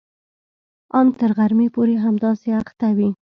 ان 0.99 1.07
تر 1.19 1.29
غرمې 1.37 1.67
پورې 1.75 1.95
همداسې 2.05 2.47
اخته 2.61 2.87
وي. 2.97 3.09